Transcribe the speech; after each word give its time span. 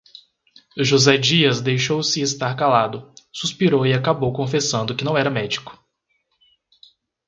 José 0.77 1.15
Dias 1.15 1.61
deixou-se 1.61 2.19
estar 2.21 2.55
calado, 2.55 3.13
suspirou 3.31 3.85
e 3.85 3.93
acabou 3.93 4.33
confessando 4.33 4.95
que 4.95 5.05
não 5.05 5.15
era 5.15 5.29
médico. 5.29 5.77